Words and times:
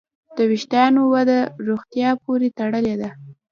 د 0.35 0.37
وېښتیانو 0.49 1.01
وده 1.13 1.39
روغتیا 1.67 2.09
پورې 2.23 2.47
تړلې 2.57 2.95
ده. 3.01 3.09